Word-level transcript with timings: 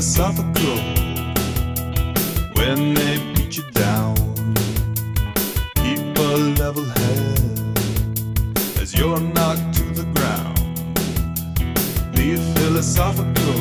philosophical 0.00 0.78
when 2.54 2.94
they 2.94 3.18
beat 3.34 3.58
you 3.58 3.70
down. 3.72 4.16
Keep 5.76 6.16
a 6.16 6.36
level 6.58 6.84
head 6.84 7.38
as 8.80 8.94
you're 8.94 9.20
knocked 9.20 9.74
to 9.74 9.84
the 9.92 10.06
ground. 10.14 10.56
Be 12.16 12.36
philosophical 12.54 13.60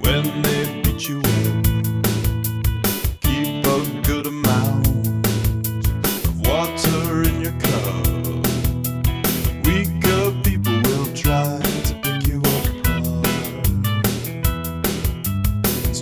when 0.00 0.42
they 0.42 0.82
beat 0.82 1.08
you 1.08 1.20
up. 1.20 1.67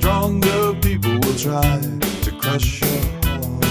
Stronger 0.06 0.73
people 0.83 1.19
will 1.19 1.34
try 1.34 1.80
to 2.23 2.30
crush 2.38 2.80
your 2.80 3.01
heart. 3.24 3.65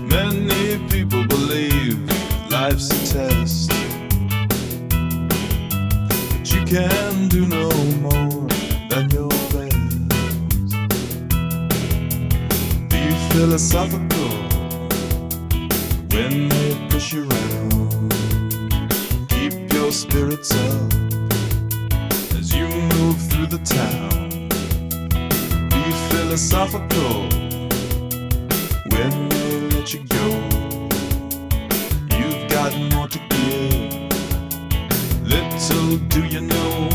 Many 0.00 0.78
people 0.88 1.26
believe 1.26 1.98
life's 2.52 2.88
a 2.92 3.00
test. 3.12 3.72
But 6.30 6.46
you 6.54 6.64
can 6.64 7.26
do 7.26 7.48
no 7.48 7.68
more 7.98 8.46
than 8.90 9.10
your 9.10 9.34
best. 9.50 10.70
Be 12.90 13.02
philosophical 13.32 14.30
when 16.12 16.48
they 16.48 16.88
push 16.90 17.12
you 17.12 17.28
around. 17.28 18.14
Keep 19.30 19.72
your 19.72 19.90
spirits 19.90 20.54
up 20.54 21.03
the 23.56 23.64
town. 23.64 24.48
Be 25.70 25.92
philosophical 26.10 27.28
when 28.90 29.28
they 29.28 29.60
let 29.74 29.94
you 29.94 30.02
go. 30.18 30.26
You've 32.18 32.48
got 32.50 32.72
more 32.92 33.08
to 33.08 33.18
give. 33.30 33.92
Little 35.22 35.98
do 36.08 36.24
you 36.24 36.40
know, 36.40 36.88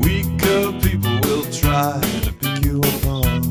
weaker 0.00 0.72
people 0.84 1.14
will 1.24 1.44
try 1.52 2.00
to 2.24 2.32
pick 2.32 2.64
you 2.64 2.80
apart. 2.80 3.44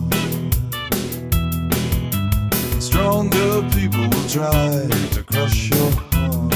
Stronger 2.81 3.63
people 3.75 4.05
will 4.11 4.27
try 4.27 4.87
to 5.15 5.23
crush 5.23 5.69
your 5.69 5.91
heart. 6.11 6.53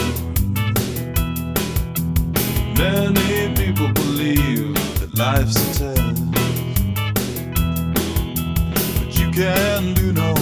Many 2.78 3.56
people 3.56 4.09
life's 5.20 5.53
a 5.53 5.80
test, 5.80 6.31
but 8.95 9.20
you 9.20 9.30
can 9.31 9.94
do 9.94 10.14
no 10.14 10.34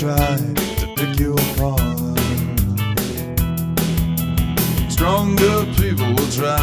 try 0.00 0.16
to 0.16 0.86
pick 0.96 1.20
you 1.20 1.34
apart. 1.34 1.80
Stronger 4.90 5.66
people 5.76 6.08
will 6.14 6.30
try 6.30 6.56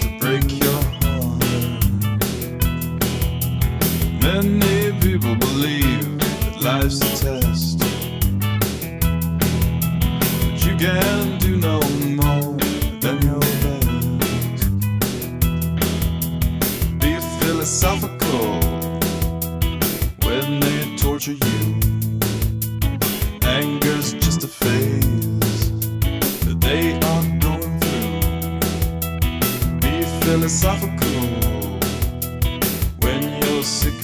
to 0.00 0.18
break 0.20 0.44
your 0.62 0.82
heart. 1.00 1.40
Many 4.20 4.92
people 5.00 5.34
believe 5.34 6.18
that 6.18 6.60
life's 6.60 7.00
a 7.00 7.40
test. 7.40 7.78
But 10.42 10.58
you 10.66 10.76
can 10.76 11.38
do 11.38 11.56
no 11.56 11.80
more 12.20 12.52
than 13.00 13.16
your 13.22 13.40
best. 13.64 14.68
Be 16.98 17.12
philosophical 17.40 18.60
when 20.22 20.60
they 20.60 20.96
torture 20.98 21.32
you. 21.32 21.83
Philosophical. 30.24 31.20
When 33.00 33.22
you're 33.42 33.62
sick 33.62 34.03